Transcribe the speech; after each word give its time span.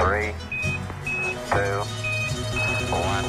Three, 0.00 0.32
two, 1.50 1.84
one. 2.90 3.24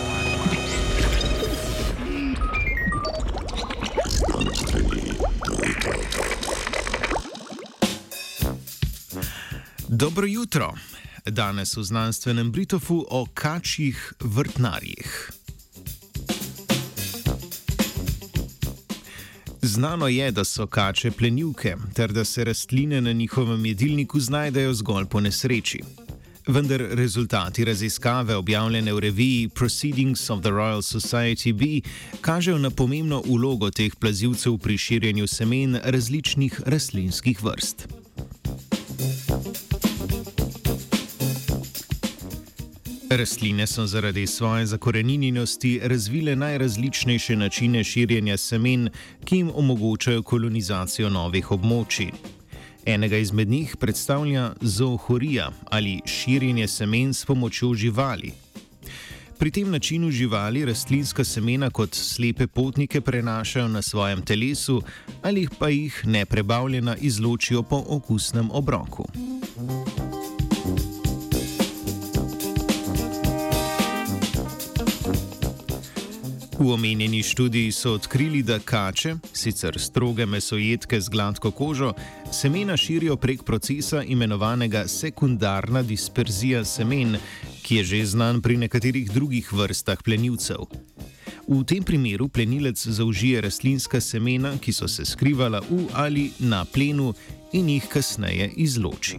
Dobro 9.89 10.27
jutro. 10.27 10.73
Danes 11.25 11.77
v 11.77 11.83
znanstvenem 11.83 12.51
Britofu 12.51 13.05
o 13.09 13.25
kačjih 13.33 14.13
vrtnarjih. 14.19 15.31
Znano 19.61 20.07
je, 20.07 20.31
da 20.31 20.43
so 20.43 20.67
kače 20.67 21.11
plenilke, 21.11 21.75
ter 21.93 22.11
da 22.11 22.25
se 22.25 22.43
rastline 22.43 23.01
na 23.01 23.11
njihovem 23.11 23.65
jedilniku 23.65 24.19
znajdejo 24.19 24.73
zgolj 24.73 25.05
po 25.05 25.19
nesreči. 25.19 25.81
Vendar 26.47 26.79
rezultati 26.79 27.65
raziskave, 27.65 28.35
objavljene 28.35 28.93
v 28.93 28.99
reviji 28.99 29.49
Proceedings 29.49 30.29
of 30.29 30.41
the 30.41 30.49
Royal 30.49 30.81
Society 30.81 31.53
B, 31.53 31.89
kažejo 32.21 32.57
na 32.57 32.69
pomembno 32.69 33.23
ulogo 33.25 33.69
teh 33.69 33.95
plazilcev 33.95 34.57
pri 34.57 34.77
širjenju 34.77 35.27
semen 35.27 35.79
različnih 35.83 36.61
rastlinskih 36.65 37.43
vrst. 37.43 37.87
Rastline 43.09 43.67
so 43.67 43.85
zaradi 43.85 44.27
svoje 44.27 44.65
zakorenjenosti 44.65 45.79
razvile 45.83 46.35
najrazličnejše 46.35 47.35
načine 47.35 47.83
širjenja 47.83 48.37
semen, 48.37 48.89
ki 49.25 49.37
jim 49.37 49.51
omogočajo 49.55 50.23
kolonizacijo 50.23 51.09
novih 51.09 51.51
območij. 51.51 52.40
Enega 52.85 53.17
izmed 53.17 53.49
njih 53.49 53.77
predstavlja 53.77 54.53
zoohorija 54.61 55.51
ali 55.69 56.01
širjenje 56.05 56.67
semen 56.67 57.13
s 57.13 57.25
pomočjo 57.25 57.73
živali. 57.73 58.31
Pri 59.37 59.51
tem 59.51 59.71
načinu 59.71 60.11
živali 60.11 60.65
rastlinska 60.65 61.23
semena 61.23 61.69
kot 61.69 61.95
slepe 61.95 62.47
potnike 62.47 63.01
prenašajo 63.01 63.67
na 63.67 63.81
svojem 63.81 64.21
telesu 64.21 64.81
ali 65.21 65.47
pa 65.59 65.69
jih 65.69 66.01
neprebavljena 66.05 66.95
izločijo 66.95 67.63
po 67.63 67.83
okusnem 67.87 68.51
obroku. 68.51 69.07
V 76.61 76.73
omenjeni 76.73 77.23
študiji 77.23 77.71
so 77.71 77.93
odkrili, 77.93 78.43
da 78.43 78.59
kače, 78.59 79.15
sicer 79.33 79.79
stroge 79.79 80.25
mesojedke 80.25 81.01
z 81.01 81.09
gladko 81.09 81.51
kožo, 81.51 81.93
semena 82.31 82.77
širijo 82.77 83.15
prek 83.17 83.43
procesa 83.43 84.03
imenovanega 84.03 84.83
sekundarna 84.87 85.81
disperzija 85.81 86.65
semen, 86.65 87.17
ki 87.63 87.75
je 87.75 87.83
že 87.83 88.05
znan 88.05 88.41
pri 88.41 88.57
nekaterih 88.57 89.09
drugih 89.11 89.53
vrstah 89.53 90.03
plenilcev. 90.05 90.69
V 91.47 91.63
tem 91.65 91.83
primeru 91.83 92.29
plenilec 92.29 92.77
zaužije 92.77 93.41
rastlinska 93.41 94.01
semena, 94.01 94.53
ki 94.61 94.73
so 94.73 94.87
se 94.87 95.05
skrivala 95.05 95.63
v 95.65 95.87
ali 95.93 96.29
na 96.39 96.65
plenu 96.65 97.13
in 97.53 97.69
jih 97.69 97.89
kasneje 97.89 98.51
izloči. 98.55 99.17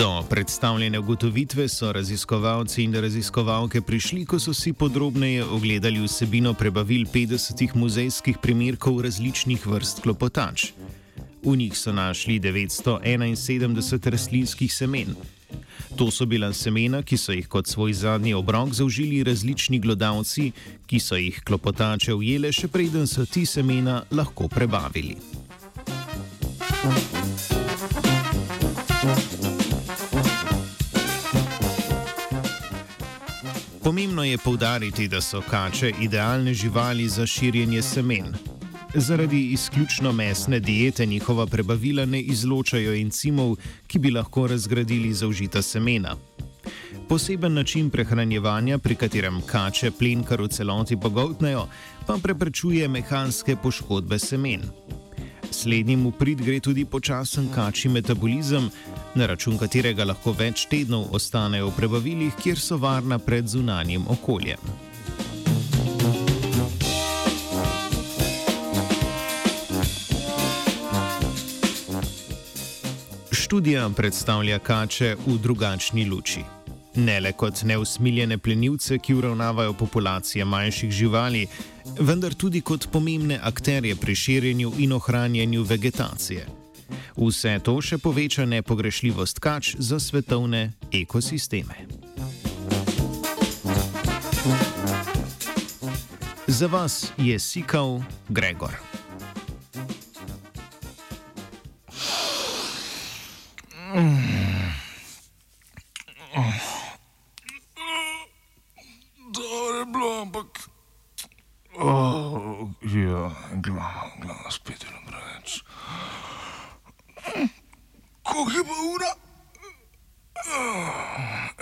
Do 0.00 0.22
predstavljene 0.30 0.98
ugotovitve 0.98 1.68
so 1.68 1.92
raziskovalci 1.92 2.82
in 2.82 2.94
raziskovalke 2.94 3.82
prišli, 3.84 4.24
ko 4.24 4.38
so 4.40 4.54
si 4.56 4.72
podrobneje 4.72 5.44
ogledali 5.44 6.00
vsebino 6.00 6.54
prebavil 6.54 7.04
50 7.04 7.74
muzejskih 7.74 8.38
primerkov 8.38 9.02
različnih 9.04 9.66
vrst 9.66 10.00
klopotač. 10.00 10.64
V 11.44 11.56
njih 11.56 11.76
so 11.76 11.92
našli 11.92 12.40
971 12.40 14.10
rastlinskih 14.10 14.72
semen. 14.72 15.12
To 15.96 16.10
so 16.10 16.26
bila 16.26 16.52
semena, 16.52 17.02
ki 17.02 17.16
so 17.16 17.36
jih 17.36 17.48
kot 17.48 17.66
svoj 17.68 17.92
zadnji 17.92 18.34
obrok 18.34 18.72
zaužili 18.72 19.24
različni 19.24 19.78
glodavci, 19.78 20.52
ki 20.86 21.00
so 21.00 21.20
jih 21.20 21.42
klopotače 21.44 22.14
ujele, 22.14 22.52
še 22.52 22.72
preden 22.72 23.06
so 23.06 23.28
ti 23.28 23.44
semena 23.46 24.02
lahko 24.10 24.48
prebavili. 24.48 25.16
Pomembno 33.90 34.24
je 34.24 34.38
povdariti, 34.38 35.08
da 35.08 35.20
so 35.20 35.40
kače 35.50 35.92
idealne 36.00 36.54
živali 36.54 37.08
za 37.08 37.26
širjenje 37.26 37.82
semen. 37.82 38.26
Zaradi 38.94 39.50
izključno 39.52 40.12
mesne 40.12 40.60
diete 40.60 41.06
njihova 41.06 41.46
prebavila 41.46 42.04
ne 42.04 42.20
izločajo 42.20 42.94
encimov, 42.94 43.56
ki 43.86 43.98
bi 43.98 44.10
lahko 44.10 44.46
razgradili 44.46 45.14
zaužita 45.14 45.62
semena. 45.62 46.16
Poseben 47.08 47.54
način 47.54 47.90
prehranjevanja, 47.90 48.78
pri 48.78 48.94
katerem 48.94 49.42
kače 49.46 49.90
plen 49.90 50.22
kar 50.22 50.42
v 50.42 50.48
celoti 50.48 50.96
pogoltnejo, 50.96 51.66
pa 52.06 52.18
preprečuje 52.22 52.88
mehanske 52.88 53.56
poškodbe 53.56 54.18
semen. 54.18 54.70
Slednjim 55.60 56.06
v 56.06 56.10
prid 56.16 56.40
gre 56.40 56.56
tudi 56.60 56.86
počasen 56.88 57.50
kačji 57.52 57.90
metabolizem, 57.92 58.70
na 59.14 59.26
račun 59.28 59.58
katerega 59.60 60.06
lahko 60.08 60.32
več 60.32 60.62
tednov 60.72 61.10
ostanejo 61.12 61.68
v 61.68 61.74
prebavilih, 61.76 62.38
kjer 62.40 62.56
so 62.56 62.78
varna 62.80 63.18
pred 63.20 63.44
zunanjim 63.44 64.06
okoljem. 64.08 64.56
Študija 73.32 73.84
predstavlja 73.96 74.58
kače 74.64 75.12
v 75.26 75.36
drugačni 75.44 76.08
luči. 76.08 76.59
Ne 76.94 77.20
le 77.20 77.32
kot 77.32 77.62
neusmiljene 77.62 78.38
plenilce, 78.38 78.98
ki 78.98 79.14
uravnavajo 79.14 79.72
populacije 79.72 80.44
manjših 80.44 80.90
živali, 80.90 81.46
vendar 82.00 82.34
tudi 82.34 82.60
kot 82.60 82.88
pomembne 82.92 83.38
akterje 83.42 83.96
pri 83.96 84.14
širjenju 84.14 84.72
in 84.78 84.92
ohranjanju 84.92 85.62
vegetacije. 85.62 86.46
Vse 87.16 87.58
to 87.64 87.78
še 87.80 87.98
poveča 87.98 88.44
nepogrešljivost 88.44 89.38
kač 89.38 89.74
za 89.78 90.00
svetovne 90.00 90.72
ekosisteme. 90.92 91.86
Za 96.46 96.66
vas 96.66 97.12
je 97.16 97.38
sikal 97.38 98.02
Gregor. 98.28 98.89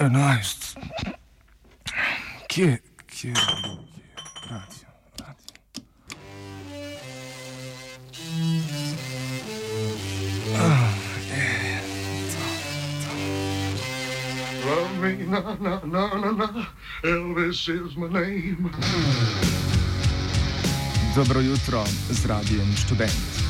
Ah, 0.09 0.11
Enajst. 0.11 0.77
Kje, 2.49 2.81
kje, 3.07 3.33
kje? 3.33 3.33
Radio, 4.49 4.89
radio. 5.21 5.55
Ah, 10.57 10.89
je, 11.29 11.81
to, 12.33 12.45
to. 13.05 13.13
Love 14.69 14.97
me, 15.01 15.13
na, 15.27 15.41
na, 15.61 15.81
na, 15.85 16.09
na, 16.17 16.33
na. 16.33 16.67
Elvis 17.05 17.69
is 17.69 17.97
my 17.97 18.09
name. 18.09 18.71
Dobro 21.17 21.41
jutro 21.41 21.85
z 22.11 22.27
radijem 22.27 22.77
študent. 22.77 23.48